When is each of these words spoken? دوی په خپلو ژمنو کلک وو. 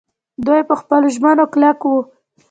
دوی 0.45 0.61
په 0.69 0.75
خپلو 0.81 1.07
ژمنو 1.15 1.45
کلک 1.53 1.79
وو. 1.87 1.99